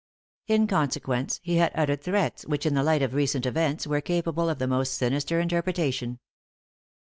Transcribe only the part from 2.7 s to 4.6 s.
the light of recent events, were capable of